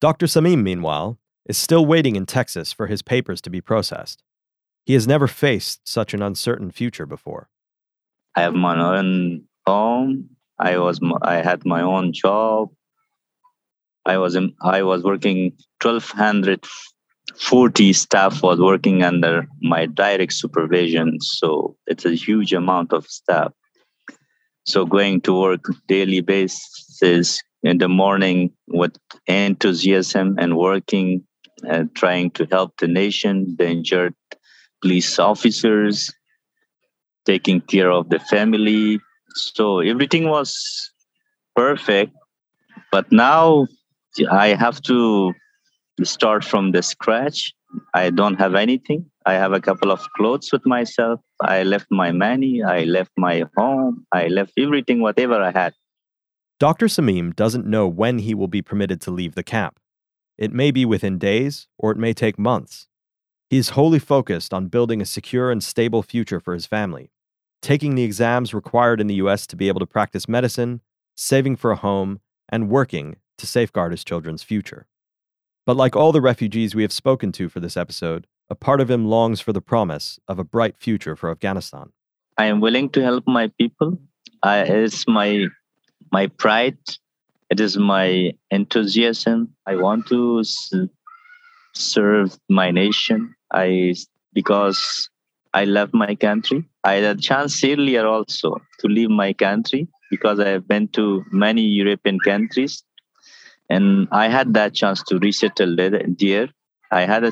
Dr. 0.01 0.25
Samim, 0.25 0.63
meanwhile, 0.63 1.19
is 1.45 1.57
still 1.57 1.85
waiting 1.85 2.15
in 2.15 2.25
Texas 2.25 2.73
for 2.73 2.87
his 2.87 3.01
papers 3.01 3.41
to 3.41 3.49
be 3.49 3.61
processed. 3.61 4.23
He 4.85 4.93
has 4.93 5.07
never 5.07 5.27
faced 5.27 5.87
such 5.87 6.13
an 6.13 6.21
uncertain 6.21 6.71
future 6.71 7.05
before. 7.05 7.49
I 8.35 8.41
have 8.41 8.53
my 8.53 8.97
own 8.97 9.43
home. 9.65 10.29
I 10.57 10.77
was 10.77 10.99
I 11.21 11.35
had 11.35 11.65
my 11.65 11.81
own 11.81 12.11
job. 12.13 12.69
I 14.05 14.17
was 14.17 14.35
in, 14.35 14.53
I 14.61 14.83
was 14.83 15.03
working 15.03 15.51
1240 15.81 17.93
staff 17.93 18.41
was 18.41 18.59
working 18.59 19.03
under 19.03 19.47
my 19.61 19.85
direct 19.85 20.33
supervision 20.33 21.19
so 21.21 21.77
it's 21.85 22.05
a 22.05 22.15
huge 22.15 22.53
amount 22.53 22.91
of 22.91 23.05
staff 23.05 23.51
so 24.65 24.85
going 24.85 25.21
to 25.21 25.39
work 25.39 25.65
daily 25.87 26.21
basis 26.21 27.41
in 27.63 27.77
the 27.77 27.89
morning 27.89 28.51
with 28.67 28.95
enthusiasm 29.27 30.35
and 30.39 30.57
working 30.57 31.23
and 31.67 31.93
trying 31.95 32.31
to 32.31 32.47
help 32.51 32.73
the 32.77 32.87
nation, 32.87 33.55
the 33.57 33.67
injured 33.67 34.13
police 34.81 35.19
officers, 35.19 36.11
taking 37.25 37.61
care 37.61 37.91
of 37.91 38.09
the 38.09 38.19
family. 38.19 38.99
So 39.35 39.79
everything 39.79 40.29
was 40.29 40.91
perfect. 41.55 42.13
But 42.91 43.11
now 43.11 43.67
I 44.31 44.49
have 44.49 44.81
to 44.83 45.33
start 46.03 46.43
from 46.43 46.71
the 46.71 46.81
scratch. 46.81 47.53
I 47.93 48.09
don't 48.09 48.35
have 48.35 48.55
anything. 48.55 49.05
I 49.25 49.33
have 49.33 49.53
a 49.53 49.61
couple 49.61 49.91
of 49.91 50.07
clothes 50.15 50.51
with 50.51 50.65
myself. 50.65 51.19
I 51.41 51.63
left 51.63 51.87
my 51.89 52.11
money. 52.11 52.63
I 52.63 52.83
left 52.83 53.11
my 53.17 53.45
home. 53.55 54.05
I 54.11 54.27
left 54.27 54.53
everything, 54.57 55.01
whatever 55.01 55.41
I 55.41 55.51
had. 55.51 55.73
Dr. 56.59 56.87
Samim 56.87 57.35
doesn't 57.35 57.65
know 57.65 57.87
when 57.87 58.19
he 58.19 58.33
will 58.33 58.49
be 58.49 58.61
permitted 58.61 58.99
to 59.01 59.11
leave 59.11 59.35
the 59.35 59.43
camp. 59.43 59.79
It 60.37 60.53
may 60.53 60.71
be 60.71 60.85
within 60.85 61.17
days, 61.17 61.67
or 61.77 61.91
it 61.91 61.97
may 61.97 62.13
take 62.13 62.37
months. 62.37 62.87
He 63.49 63.57
is 63.57 63.69
wholly 63.69 63.99
focused 63.99 64.53
on 64.53 64.67
building 64.67 65.01
a 65.01 65.05
secure 65.05 65.51
and 65.51 65.63
stable 65.63 66.03
future 66.03 66.39
for 66.39 66.53
his 66.53 66.65
family, 66.65 67.11
taking 67.61 67.95
the 67.95 68.03
exams 68.03 68.53
required 68.53 69.01
in 69.01 69.07
the 69.07 69.15
U.S. 69.15 69.47
to 69.47 69.55
be 69.55 69.69
able 69.69 69.79
to 69.79 69.85
practice 69.85 70.27
medicine, 70.27 70.81
saving 71.15 71.55
for 71.55 71.71
a 71.71 71.77
home, 71.77 72.19
and 72.49 72.69
working 72.69 73.15
to 73.37 73.47
safeguard 73.47 73.91
his 73.91 74.03
children's 74.03 74.43
future. 74.43 74.87
But 75.65 75.77
like 75.77 75.95
all 75.95 76.11
the 76.11 76.21
refugees 76.21 76.75
we 76.75 76.81
have 76.83 76.91
spoken 76.91 77.31
to 77.33 77.49
for 77.49 77.59
this 77.59 77.77
episode, 77.77 78.27
a 78.49 78.55
part 78.55 78.81
of 78.81 78.89
him 78.89 79.05
longs 79.05 79.39
for 79.39 79.53
the 79.53 79.61
promise 79.61 80.19
of 80.27 80.39
a 80.39 80.43
bright 80.43 80.77
future 80.77 81.15
for 81.15 81.29
Afghanistan. 81.29 81.91
I 82.37 82.45
am 82.45 82.61
willing 82.61 82.89
to 82.91 83.01
help 83.01 83.27
my 83.27 83.47
people. 83.59 83.99
I, 84.43 84.61
it's 84.61 85.07
my 85.07 85.47
my 86.11 86.27
pride. 86.27 86.77
It 87.49 87.59
is 87.59 87.77
my 87.77 88.33
enthusiasm. 88.51 89.53
I 89.65 89.75
want 89.75 90.07
to 90.07 90.43
serve 91.73 92.37
my 92.49 92.71
nation. 92.71 93.35
I 93.53 93.95
because 94.33 95.09
I 95.53 95.65
love 95.65 95.93
my 95.93 96.15
country. 96.15 96.63
I 96.83 96.93
had 96.95 97.17
a 97.17 97.21
chance 97.21 97.63
earlier 97.63 98.05
also 98.05 98.61
to 98.79 98.87
leave 98.87 99.09
my 99.09 99.33
country 99.33 99.87
because 100.09 100.39
I 100.39 100.49
have 100.49 100.67
been 100.67 100.87
to 100.89 101.23
many 101.31 101.63
European 101.63 102.19
countries, 102.19 102.83
and 103.69 104.07
I 104.11 104.29
had 104.29 104.53
that 104.53 104.73
chance 104.73 105.03
to 105.03 105.19
resettle 105.19 105.75
there. 105.75 106.49
I 106.91 107.01
had 107.01 107.23
a 107.23 107.31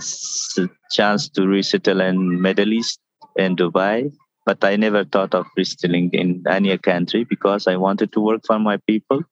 chance 0.92 1.30
to 1.30 1.48
resettle 1.48 2.02
in 2.02 2.42
Middle 2.42 2.74
East 2.74 3.00
in 3.38 3.56
Dubai, 3.56 4.12
but 4.46 4.64
I 4.64 4.76
never 4.76 5.04
thought 5.04 5.34
of 5.34 5.48
resettling 5.58 6.12
in 6.14 6.44
any 6.48 6.78
country 6.78 7.24
because 7.24 7.68
I 7.68 7.76
wanted 7.76 8.12
to 8.14 8.22
work 8.22 8.42
for 8.46 8.60
my 8.60 8.78
people. 8.88 9.24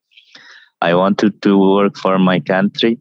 I 0.82 0.96
wanted 0.96 1.41
to 1.44 1.58
work 1.58 1.96
for 1.96 2.17
my 2.17 2.39
country, 2.39 2.98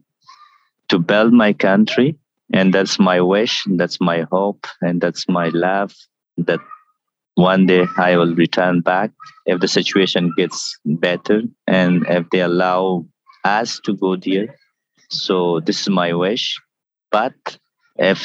to 0.89 0.99
build 0.99 1.33
my 1.33 1.53
country, 1.53 2.17
and 2.53 2.73
that's 2.73 2.99
my 2.99 3.21
wish, 3.21 3.63
that's 3.75 3.99
my 3.99 4.25
hope, 4.31 4.67
and 4.81 5.01
that's 5.01 5.27
my 5.27 5.49
love 5.49 5.93
that 6.37 6.59
one 7.35 7.65
day 7.65 7.85
I 7.97 8.17
will 8.17 8.35
return 8.35 8.81
back 8.81 9.11
if 9.45 9.59
the 9.59 9.67
situation 9.67 10.31
gets 10.37 10.77
better 10.85 11.41
and 11.67 12.05
if 12.07 12.29
they 12.29 12.41
allow 12.41 13.05
us 13.43 13.79
to 13.81 13.95
go 13.95 14.15
there. 14.15 14.55
So 15.09 15.59
this 15.59 15.81
is 15.81 15.89
my 15.89 16.13
wish 16.13 16.55
but 17.15 17.57
if 17.95 18.19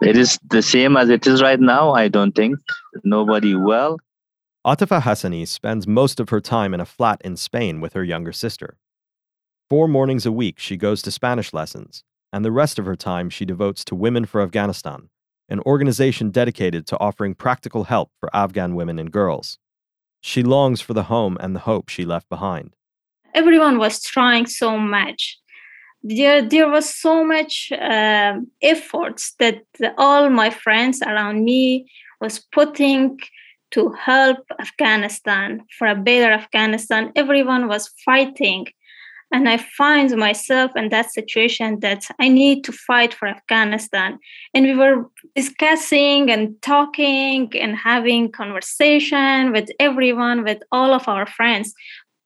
it 0.00 0.16
is 0.16 0.38
the 0.48 0.62
same 0.62 0.96
as 0.96 1.08
it 1.10 1.26
is 1.26 1.42
right 1.42 1.58
now, 1.58 1.90
I 1.90 2.06
don't 2.06 2.36
think 2.36 2.60
nobody 3.02 3.56
will. 3.56 3.98
Atifa 4.64 5.00
Hassani 5.02 5.44
spends 5.48 5.88
most 5.88 6.20
of 6.20 6.28
her 6.28 6.40
time 6.40 6.72
in 6.72 6.80
a 6.80 6.84
flat 6.84 7.20
in 7.24 7.36
Spain 7.36 7.80
with 7.80 7.94
her 7.94 8.04
younger 8.04 8.32
sister. 8.32 8.76
Four 9.68 9.88
mornings 9.88 10.24
a 10.24 10.30
week, 10.30 10.60
she 10.60 10.76
goes 10.76 11.02
to 11.02 11.10
Spanish 11.10 11.52
lessons, 11.52 12.04
and 12.32 12.44
the 12.44 12.52
rest 12.52 12.78
of 12.78 12.86
her 12.86 12.94
time 12.94 13.28
she 13.28 13.44
devotes 13.44 13.82
to 13.86 13.96
Women 13.96 14.24
for 14.24 14.40
Afghanistan, 14.40 15.08
an 15.48 15.58
organization 15.66 16.30
dedicated 16.30 16.86
to 16.86 17.00
offering 17.00 17.34
practical 17.34 17.84
help 17.84 18.12
for 18.20 18.30
Afghan 18.32 18.76
women 18.76 19.00
and 19.00 19.10
girls. 19.10 19.58
She 20.20 20.44
longs 20.44 20.80
for 20.80 20.94
the 20.94 21.08
home 21.14 21.36
and 21.40 21.56
the 21.56 21.66
hope 21.70 21.88
she 21.88 22.04
left 22.04 22.28
behind. 22.28 22.76
Everyone 23.34 23.78
was 23.78 24.00
trying 24.00 24.46
so 24.46 24.78
much 24.78 25.38
there 26.02 26.42
there 26.42 26.68
was 26.68 26.88
so 26.94 27.24
much 27.24 27.72
uh, 27.72 28.34
efforts 28.62 29.34
that 29.38 29.62
all 29.96 30.30
my 30.30 30.50
friends 30.50 31.02
around 31.02 31.44
me 31.44 31.90
was 32.20 32.38
putting 32.52 33.18
to 33.70 33.90
help 33.90 34.38
Afghanistan 34.60 35.62
for 35.78 35.86
a 35.86 35.94
better 35.94 36.32
Afghanistan. 36.32 37.12
Everyone 37.16 37.68
was 37.68 37.88
fighting. 38.04 38.66
And 39.30 39.46
I 39.46 39.58
find 39.58 40.16
myself 40.16 40.70
in 40.74 40.88
that 40.88 41.12
situation 41.12 41.80
that 41.80 42.04
I 42.18 42.28
need 42.28 42.64
to 42.64 42.72
fight 42.72 43.12
for 43.12 43.28
Afghanistan. 43.28 44.18
And 44.54 44.64
we 44.64 44.74
were 44.74 45.10
discussing 45.36 46.30
and 46.30 46.60
talking 46.62 47.50
and 47.54 47.76
having 47.76 48.32
conversation 48.32 49.52
with 49.52 49.68
everyone, 49.78 50.44
with 50.44 50.62
all 50.72 50.94
of 50.94 51.06
our 51.08 51.26
friends. 51.26 51.74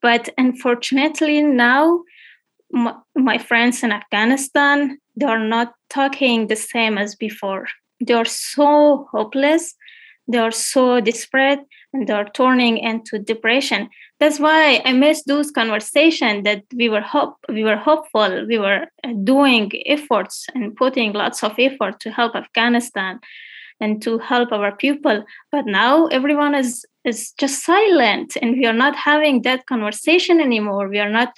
But 0.00 0.28
unfortunately, 0.38 1.42
now 1.42 2.02
my, 2.72 3.38
friends 3.38 3.82
in 3.82 3.92
Afghanistan, 3.92 4.98
they 5.16 5.26
are 5.26 5.44
not 5.44 5.74
talking 5.90 6.46
the 6.46 6.56
same 6.56 6.98
as 6.98 7.14
before. 7.14 7.66
They 8.00 8.14
are 8.14 8.24
so 8.24 9.06
hopeless 9.12 9.74
they 10.28 10.38
are 10.38 10.52
so 10.52 11.00
desperate 11.00 11.60
and 11.92 12.06
they 12.06 12.12
are 12.12 12.28
turning 12.28 12.78
into 12.78 13.18
depression. 13.18 13.88
That's 14.20 14.38
why 14.38 14.80
i 14.84 14.92
miss 14.92 15.24
those 15.24 15.50
conversations 15.50 16.44
that 16.44 16.62
we 16.76 16.88
were 16.88 17.00
hope 17.00 17.34
we 17.48 17.64
were 17.64 17.76
hopeful 17.76 18.46
we 18.46 18.56
were 18.56 18.86
uh, 19.02 19.12
doing 19.24 19.72
efforts 19.86 20.46
and 20.54 20.76
putting 20.76 21.12
lots 21.12 21.42
of 21.42 21.58
effort 21.58 21.98
to 22.00 22.10
help 22.12 22.36
afghanistan 22.36 23.18
and 23.80 24.00
to 24.00 24.18
help 24.18 24.52
our 24.52 24.70
people. 24.76 25.24
But 25.50 25.66
now 25.66 26.06
everyone 26.06 26.54
is 26.54 26.86
is 27.04 27.32
just 27.32 27.64
silent 27.64 28.36
and 28.40 28.52
we 28.58 28.64
are 28.64 28.80
not 28.84 28.94
having 28.94 29.42
that 29.42 29.66
conversation 29.66 30.40
anymore. 30.40 30.88
We 30.88 31.00
are 31.00 31.10
not 31.10 31.32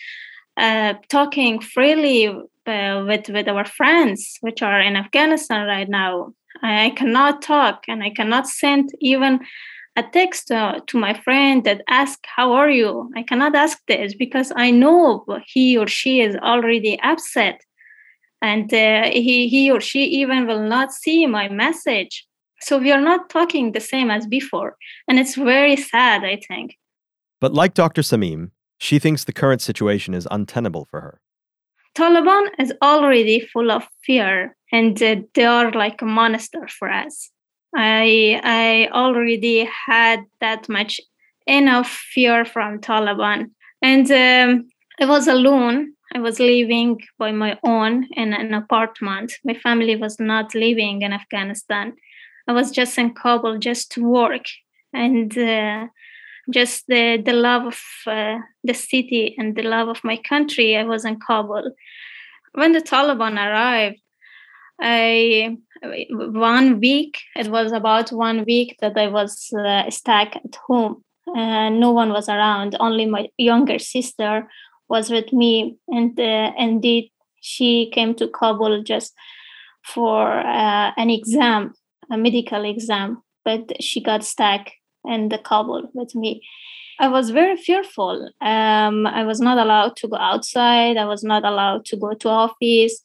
uh, 0.57 0.95
talking 1.09 1.61
freely 1.61 2.29
uh, 2.67 3.05
with 3.07 3.29
with 3.29 3.49
our 3.49 3.65
friends 3.65 4.39
which 4.41 4.63
are 4.63 4.81
in 4.81 4.97
afghanistan 4.97 5.67
right 5.67 5.89
now. 5.89 6.33
I 6.63 6.91
cannot 6.97 7.43
talk 7.43 7.85
and 7.89 8.03
I 8.03 8.11
cannot 8.11 8.47
send 8.47 8.91
even 9.01 9.41
a 9.97 10.03
text 10.03 10.51
uh, 10.51 10.81
to 10.87 10.99
my 10.99 11.15
friend 11.15 11.65
that 11.65 11.83
ask 11.89 12.19
how 12.25 12.53
are 12.53 12.71
you? 12.71 13.11
I 13.17 13.23
cannot 13.23 13.55
ask 13.55 13.79
this 13.87 14.15
because 14.15 14.53
i 14.57 14.71
know 14.71 15.25
he 15.47 15.77
or 15.77 15.87
she 15.87 16.21
is 16.21 16.37
already 16.37 16.99
upset. 17.03 17.61
And 18.43 18.73
uh, 18.75 19.05
he, 19.11 19.49
he 19.49 19.71
or 19.71 19.81
she 19.81 20.05
even 20.05 20.47
will 20.47 20.63
not 20.63 20.93
see 20.93 21.27
my 21.27 21.49
message. 21.49 22.27
So 22.61 22.77
we 22.79 22.93
are 22.93 23.01
not 23.01 23.31
talking 23.31 23.73
the 23.73 23.81
same 23.81 24.11
as 24.11 24.27
before. 24.27 24.77
And 25.09 25.19
it's 25.19 25.35
very 25.35 25.77
sad 25.77 26.25
i 26.25 26.37
think. 26.49 26.77
But 27.41 27.53
like 27.53 27.75
dr 27.75 28.03
samim 28.03 28.51
she 28.85 28.99
thinks 28.99 29.25
the 29.25 29.39
current 29.43 29.63
situation 29.71 30.13
is 30.15 30.27
untenable 30.31 30.85
for 30.91 31.01
her 31.01 31.17
taliban 31.99 32.45
is 32.59 32.73
already 32.83 33.39
full 33.53 33.71
of 33.71 33.83
fear 34.05 34.55
and 34.75 35.01
uh, 35.03 35.17
they 35.35 35.45
are 35.45 35.71
like 35.71 36.03
a 36.03 36.05
monster 36.21 36.67
for 36.79 36.91
us. 36.91 37.31
I 37.77 38.41
I 38.43 38.89
already 38.93 39.69
had 39.87 40.25
that 40.41 40.69
much 40.69 41.01
enough 41.47 41.91
fear 42.15 42.45
from 42.45 42.81
Taliban, 42.81 43.51
and 43.83 44.11
um, 44.11 44.69
I 45.01 45.07
was 45.07 45.29
alone. 45.29 45.93
I 46.15 46.21
was 46.21 46.39
living 46.39 47.01
by 47.19 47.33
my 47.33 47.59
own 47.65 48.07
in 48.13 48.33
an 48.33 48.55
apartment. 48.55 49.33
My 49.45 49.55
family 49.55 49.97
was 49.97 50.19
not 50.21 50.55
living 50.55 51.03
in 51.03 51.13
Afghanistan. 51.13 51.95
I 52.49 52.53
was 52.53 52.71
just 52.71 52.99
in 52.99 53.15
Kabul 53.15 53.59
just 53.59 53.91
to 53.93 54.01
work 54.05 54.47
and 54.93 55.37
uh, 55.37 55.87
just 56.51 56.87
the, 56.89 57.23
the 57.25 57.33
love 57.33 57.67
of 57.67 57.81
uh, 58.07 58.39
the 58.63 58.75
city 58.75 59.35
and 59.39 59.57
the 59.57 59.63
love 59.63 59.89
of 59.89 60.05
my 60.05 60.17
country. 60.17 60.77
I 60.77 60.85
was 60.85 61.05
in 61.05 61.19
Kabul. 61.19 61.73
When 62.53 62.73
the 62.73 62.81
Taliban 62.81 63.35
arrived, 63.35 64.01
I 64.81 65.57
one 66.11 66.81
week 66.81 67.19
it 67.37 67.49
was 67.49 67.73
about 67.73 68.11
one 68.11 68.45
week 68.45 68.77
that 68.81 68.97
I 68.97 69.07
was 69.07 69.49
uh, 69.53 69.89
stuck 69.91 70.35
at 70.35 70.57
home 70.67 71.05
and 71.35 71.81
no 71.81 71.93
one 71.93 72.11
was 72.11 72.29
around. 72.29 72.77
Only 72.81 73.07
my 73.07 73.29
younger 73.39 73.79
sister 73.79 74.49
was 74.89 75.11
with 75.11 75.33
me, 75.33 75.77
and 75.89 76.19
uh, 76.19 76.53
indeed 76.59 77.11
she 77.41 77.91
came 77.91 78.15
to 78.17 78.29
Kabul 78.29 78.83
just 78.83 79.15
for 79.85 80.39
uh, 80.41 80.93
an 80.97 81.11
exam, 81.11 81.75
a 82.11 82.17
medical 82.17 82.65
exam, 82.65 83.23
but 83.45 83.83
she 83.83 84.03
got 84.03 84.25
stuck 84.25 84.69
in 85.05 85.29
the 85.29 85.39
Kabul 85.39 85.91
with 85.95 86.15
me. 86.15 86.43
I 86.99 87.09
was 87.09 87.31
very 87.31 87.57
fearful. 87.57 88.31
Um, 88.41 89.07
I 89.07 89.25
was 89.25 89.41
not 89.41 89.59
allowed 89.59 89.97
to 89.97 90.09
go 90.09 90.17
outside. 90.17 90.97
I 90.97 91.07
was 91.07 91.25
not 91.25 91.45
allowed 91.45 91.85
to 91.87 91.97
go 91.97 92.15
to 92.15 92.29
office. 92.29 93.03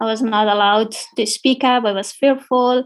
I 0.00 0.04
was 0.04 0.22
not 0.22 0.48
allowed 0.48 0.96
to 1.16 1.26
speak 1.26 1.62
up. 1.62 1.84
I 1.84 1.92
was 1.92 2.10
fearful. 2.12 2.84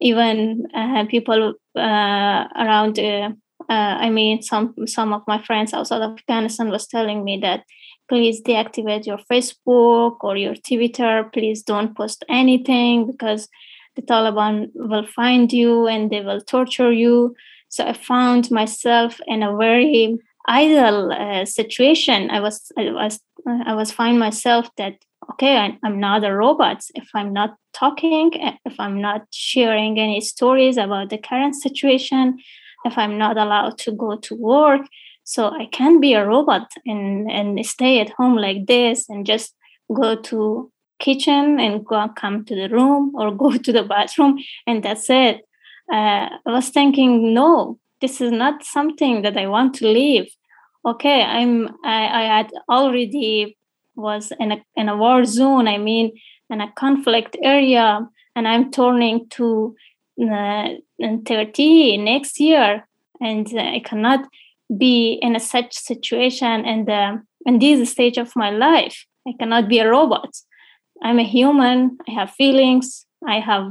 Even 0.00 0.66
uh, 0.74 1.04
people 1.06 1.54
uh, 1.76 2.44
around, 2.56 2.98
uh, 2.98 3.30
uh, 3.68 3.72
I 4.06 4.10
mean, 4.10 4.42
some 4.42 4.74
some 4.86 5.12
of 5.12 5.22
my 5.28 5.42
friends 5.42 5.72
outside 5.74 6.02
Afghanistan 6.02 6.70
was 6.70 6.86
telling 6.86 7.22
me 7.24 7.38
that 7.42 7.64
please 8.08 8.42
deactivate 8.42 9.06
your 9.06 9.18
Facebook 9.30 10.16
or 10.20 10.36
your 10.36 10.54
Twitter. 10.54 11.30
Please 11.32 11.62
don't 11.62 11.96
post 11.96 12.24
anything 12.28 13.06
because 13.06 13.48
the 13.96 14.02
Taliban 14.02 14.70
will 14.74 15.06
find 15.06 15.52
you 15.52 15.86
and 15.86 16.10
they 16.10 16.20
will 16.20 16.40
torture 16.40 16.92
you. 16.92 17.34
So 17.72 17.86
I 17.86 17.94
found 17.94 18.50
myself 18.50 19.18
in 19.26 19.42
a 19.42 19.56
very 19.56 20.18
idle 20.46 21.10
uh, 21.10 21.46
situation. 21.46 22.30
I 22.30 22.40
was 22.40 22.70
I 22.76 22.92
was 22.92 23.18
I 23.66 23.74
was 23.74 23.90
find 23.90 24.18
myself 24.18 24.68
that 24.76 24.96
okay, 25.30 25.56
I, 25.56 25.78
I'm 25.82 25.98
not 25.98 26.22
a 26.22 26.34
robot. 26.34 26.84
If 26.94 27.08
I'm 27.14 27.32
not 27.32 27.56
talking, 27.72 28.32
if 28.66 28.78
I'm 28.78 29.00
not 29.00 29.22
sharing 29.30 29.98
any 29.98 30.20
stories 30.20 30.76
about 30.76 31.08
the 31.08 31.16
current 31.16 31.54
situation, 31.54 32.38
if 32.84 32.98
I'm 32.98 33.16
not 33.16 33.38
allowed 33.38 33.78
to 33.78 33.92
go 33.92 34.16
to 34.16 34.34
work, 34.34 34.82
so 35.24 35.48
I 35.48 35.66
can't 35.72 36.02
be 36.02 36.12
a 36.12 36.26
robot 36.26 36.70
and, 36.84 37.30
and 37.30 37.64
stay 37.64 38.00
at 38.00 38.10
home 38.10 38.36
like 38.36 38.66
this 38.66 39.08
and 39.08 39.24
just 39.24 39.54
go 39.94 40.16
to 40.16 40.70
kitchen 40.98 41.58
and 41.58 41.86
go 41.86 42.06
come 42.16 42.44
to 42.44 42.54
the 42.54 42.68
room 42.68 43.12
or 43.14 43.34
go 43.44 43.56
to 43.56 43.72
the 43.72 43.82
bathroom 43.82 44.38
and 44.66 44.82
that's 44.82 45.08
it. 45.08 45.40
Uh, 45.90 46.28
I 46.46 46.50
was 46.50 46.68
thinking, 46.68 47.34
no, 47.34 47.78
this 48.00 48.20
is 48.20 48.32
not 48.32 48.64
something 48.64 49.22
that 49.22 49.36
I 49.36 49.46
want 49.46 49.74
to 49.76 49.86
live. 49.86 50.26
Okay, 50.84 51.22
I'm 51.22 51.68
I, 51.84 52.06
I 52.06 52.22
had 52.22 52.50
already 52.68 53.56
was 53.94 54.32
in 54.40 54.52
a 54.52 54.64
in 54.76 54.88
a 54.88 54.96
war 54.96 55.24
zone. 55.24 55.68
I 55.68 55.78
mean, 55.78 56.12
in 56.50 56.60
a 56.60 56.72
conflict 56.72 57.36
area, 57.42 58.06
and 58.34 58.48
I'm 58.48 58.70
turning 58.70 59.28
to 59.30 59.74
uh, 60.20 60.68
30 61.00 61.96
next 61.98 62.40
year, 62.40 62.86
and 63.20 63.48
I 63.58 63.80
cannot 63.84 64.26
be 64.76 65.18
in 65.22 65.36
a 65.36 65.40
such 65.40 65.74
situation 65.74 66.64
and 66.64 67.22
in 67.46 67.58
this 67.58 67.90
stage 67.90 68.18
of 68.18 68.34
my 68.36 68.50
life. 68.50 69.06
I 69.26 69.32
cannot 69.38 69.68
be 69.68 69.78
a 69.78 69.88
robot. 69.88 70.34
I'm 71.02 71.18
a 71.18 71.24
human. 71.24 71.98
I 72.08 72.12
have 72.12 72.30
feelings. 72.30 73.06
I 73.26 73.40
have 73.40 73.70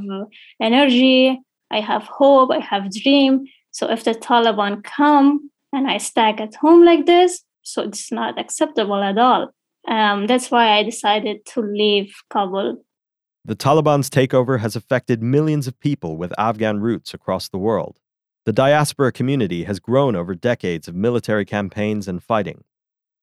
energy. 0.62 1.39
I 1.72 1.80
have 1.80 2.04
hope. 2.04 2.52
I 2.52 2.60
have 2.60 2.92
dream. 2.92 3.46
So 3.72 3.90
if 3.90 4.04
the 4.04 4.12
Taliban 4.12 4.84
come 4.84 5.50
and 5.74 5.90
I 5.90 5.98
stack 5.98 6.42
at 6.42 6.56
home 6.56 6.84
like 6.84 7.06
this, 7.06 7.44
so 7.62 7.84
it's 7.84 8.12
not 8.12 8.40
acceptable 8.40 9.02
at 9.02 9.18
all. 9.18 9.52
Um, 9.88 10.28
that's 10.28 10.52
why 10.52 10.78
I 10.78 10.84
decided 10.84 11.46
to 11.54 11.62
leave 11.62 12.14
Kabul. 12.30 12.84
The 13.44 13.56
Taliban's 13.56 14.10
takeover 14.10 14.60
has 14.60 14.76
affected 14.76 15.24
millions 15.24 15.66
of 15.68 15.80
people 15.80 16.18
with 16.18 16.34
Afghan 16.38 16.80
roots 16.80 17.14
across 17.14 17.50
the 17.50 17.58
world. 17.58 18.00
The 18.46 18.54
diaspora 18.54 19.12
community 19.12 19.64
has 19.64 19.80
grown 19.80 20.16
over 20.16 20.36
decades 20.36 20.88
of 20.88 20.96
military 20.96 21.46
campaigns 21.46 22.08
and 22.08 22.24
fighting. 22.24 22.64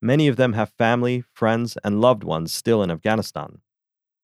Many 0.00 0.28
of 0.28 0.36
them 0.36 0.52
have 0.52 0.70
family, 0.70 1.24
friends, 1.32 1.76
and 1.84 2.00
loved 2.00 2.24
ones 2.24 2.52
still 2.52 2.82
in 2.82 2.90
Afghanistan. 2.90 3.60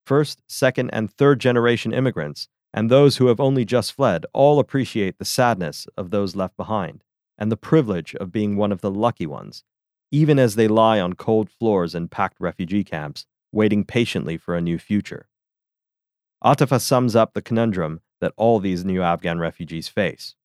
First, 0.07 0.43
second, 0.49 0.91
and 0.91 1.11
third 1.11 1.41
generation 1.41 1.93
immigrants, 1.93 2.49
and 2.75 2.91
those 2.91 3.17
who 3.17 3.29
have 3.29 3.41
only 3.41 3.65
just 3.65 3.93
fled, 3.93 4.27
all 4.35 4.59
appreciate 4.59 5.19
the 5.19 5.25
sadness 5.25 5.87
of 5.97 6.11
those 6.11 6.37
left 6.37 6.59
behind 6.59 7.03
and 7.39 7.51
the 7.51 7.57
privilege 7.57 8.15
of 8.17 8.31
being 8.31 8.57
one 8.57 8.71
of 8.71 8.83
the 8.83 8.91
lucky 8.91 9.27
ones 9.27 9.65
even 10.15 10.39
as 10.39 10.55
they 10.55 10.69
lie 10.69 11.01
on 11.01 11.13
cold 11.15 11.51
floors 11.51 11.93
in 11.93 12.07
packed 12.07 12.37
refugee 12.39 12.85
camps, 12.85 13.27
waiting 13.51 13.85
patiently 13.85 14.37
for 14.37 14.55
a 14.55 14.61
new 14.61 14.79
future. 14.79 15.27
Atifa 16.45 16.81
sums 16.81 17.17
up 17.17 17.33
the 17.33 17.43
conundrum 17.43 18.01
that 18.21 18.33
all 18.37 18.61
these 18.61 18.85
new 18.85 19.03
Afghan 19.03 19.41
refugees 19.41 19.89
face. 19.89 20.37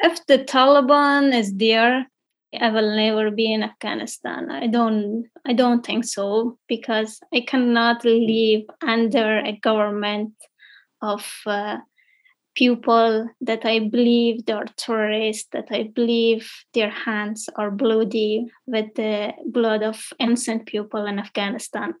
If 0.00 0.26
the 0.26 0.38
Taliban 0.38 1.32
is 1.32 1.54
there, 1.54 2.08
I 2.60 2.70
will 2.70 2.96
never 2.96 3.30
be 3.30 3.52
in 3.52 3.62
Afghanistan. 3.62 4.50
I 4.50 4.66
don't 4.66 5.26
I 5.46 5.52
don't 5.52 5.86
think 5.86 6.04
so 6.04 6.58
because 6.66 7.20
I 7.32 7.44
cannot 7.46 8.04
live 8.04 8.62
under 8.82 9.38
a 9.38 9.52
government 9.62 10.32
of 11.04 11.24
uh, 11.46 11.76
people 12.54 13.28
that 13.40 13.64
I 13.64 13.78
believe 13.80 14.46
they 14.46 14.52
are 14.52 14.66
terrorists, 14.76 15.48
that 15.52 15.68
I 15.70 15.90
believe 15.94 16.50
their 16.72 16.90
hands 16.90 17.48
are 17.56 17.70
bloody 17.70 18.46
with 18.66 18.94
the 18.94 19.32
blood 19.46 19.82
of 19.82 20.12
innocent 20.18 20.66
people 20.66 21.04
in 21.06 21.18
Afghanistan. 21.18 21.94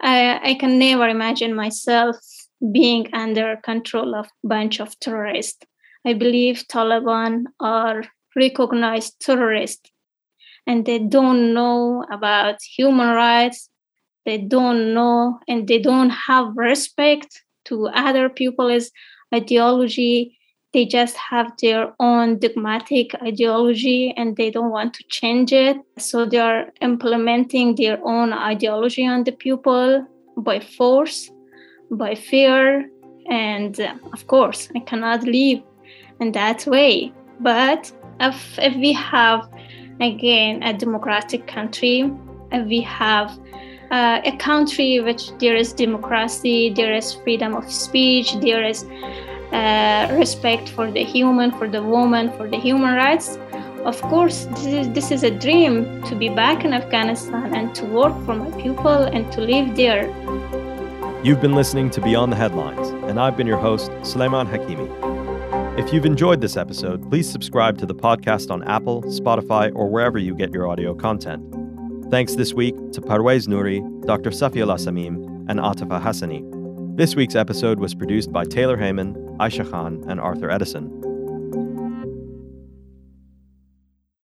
I, 0.00 0.50
I 0.50 0.54
can 0.54 0.78
never 0.78 1.08
imagine 1.08 1.54
myself 1.54 2.16
being 2.72 3.12
under 3.12 3.56
control 3.56 4.14
of 4.14 4.26
a 4.26 4.48
bunch 4.48 4.80
of 4.80 4.98
terrorists. 5.00 5.64
I 6.06 6.14
believe 6.14 6.64
Taliban 6.70 7.44
are 7.58 8.04
recognized 8.34 9.20
terrorists 9.20 9.90
and 10.66 10.86
they 10.86 10.98
don't 10.98 11.52
know 11.52 12.04
about 12.10 12.62
human 12.62 13.08
rights. 13.08 13.68
They 14.24 14.38
don't 14.38 14.94
know 14.94 15.40
and 15.48 15.66
they 15.66 15.78
don't 15.78 16.10
have 16.10 16.56
respect 16.56 17.42
to 17.66 17.88
other 17.88 18.28
people's 18.28 18.90
ideology. 19.34 20.36
They 20.72 20.86
just 20.86 21.16
have 21.16 21.52
their 21.60 21.92
own 21.98 22.38
dogmatic 22.38 23.14
ideology 23.22 24.14
and 24.16 24.36
they 24.36 24.50
don't 24.50 24.70
want 24.70 24.94
to 24.94 25.04
change 25.08 25.52
it. 25.52 25.76
So 25.98 26.24
they 26.24 26.38
are 26.38 26.66
implementing 26.80 27.74
their 27.74 27.98
own 28.04 28.32
ideology 28.32 29.04
on 29.06 29.24
the 29.24 29.32
people 29.32 30.06
by 30.36 30.60
force, 30.60 31.30
by 31.90 32.14
fear. 32.14 32.88
And 33.28 33.80
uh, 33.80 33.94
of 34.12 34.26
course, 34.28 34.68
I 34.76 34.80
cannot 34.80 35.24
live 35.24 35.60
in 36.20 36.32
that 36.32 36.66
way. 36.66 37.12
But 37.40 37.92
if, 38.20 38.58
if 38.58 38.76
we 38.76 38.92
have, 38.92 39.48
again, 40.00 40.62
a 40.62 40.72
democratic 40.72 41.46
country, 41.46 42.10
if 42.52 42.66
we 42.68 42.80
have 42.82 43.36
uh, 43.90 44.20
a 44.24 44.36
country 44.36 45.00
which 45.00 45.36
there 45.38 45.56
is 45.56 45.72
democracy, 45.72 46.70
there 46.70 46.94
is 46.94 47.14
freedom 47.14 47.54
of 47.54 47.70
speech, 47.70 48.34
there 48.40 48.64
is 48.64 48.84
uh, 49.52 50.08
respect 50.18 50.68
for 50.68 50.90
the 50.90 51.02
human, 51.02 51.50
for 51.52 51.68
the 51.68 51.82
woman, 51.82 52.30
for 52.36 52.48
the 52.48 52.58
human 52.58 52.94
rights. 52.94 53.38
Of 53.84 54.00
course, 54.02 54.44
this 54.44 54.66
is, 54.66 54.88
this 54.90 55.10
is 55.10 55.22
a 55.22 55.30
dream 55.30 56.02
to 56.02 56.14
be 56.14 56.28
back 56.28 56.64
in 56.64 56.72
Afghanistan 56.72 57.54
and 57.54 57.74
to 57.74 57.84
work 57.86 58.14
for 58.24 58.36
my 58.36 58.50
people 58.62 58.88
and 58.88 59.30
to 59.32 59.40
live 59.40 59.74
there. 59.74 60.06
You've 61.24 61.40
been 61.40 61.54
listening 61.54 61.90
to 61.90 62.00
Beyond 62.00 62.32
the 62.32 62.36
Headlines, 62.36 62.88
and 63.08 63.18
I've 63.18 63.36
been 63.36 63.46
your 63.46 63.58
host, 63.58 63.90
Sulaiman 64.02 64.46
Hakemy. 64.46 65.78
If 65.78 65.92
you've 65.92 66.04
enjoyed 66.04 66.40
this 66.40 66.56
episode, 66.56 67.08
please 67.10 67.30
subscribe 67.30 67.78
to 67.78 67.86
the 67.86 67.94
podcast 67.94 68.50
on 68.50 68.62
Apple, 68.64 69.02
Spotify, 69.04 69.72
or 69.74 69.88
wherever 69.88 70.18
you 70.18 70.34
get 70.34 70.52
your 70.52 70.68
audio 70.68 70.94
content. 70.94 71.49
Thanks 72.10 72.34
this 72.34 72.52
week 72.52 72.74
to 72.90 73.00
Parwez 73.00 73.46
Nouri, 73.46 73.80
Dr. 74.04 74.30
Safiullah 74.30 74.78
Samim, 74.80 75.48
and 75.48 75.60
Atifa 75.60 76.02
Hassani. 76.02 76.44
This 76.96 77.14
week's 77.14 77.36
episode 77.36 77.78
was 77.78 77.94
produced 77.94 78.32
by 78.32 78.44
Taylor 78.44 78.76
Heyman, 78.76 79.36
Ayesha 79.38 79.64
Khan, 79.64 80.02
and 80.08 80.18
Arthur 80.18 80.50
Eddyson. 80.50 80.90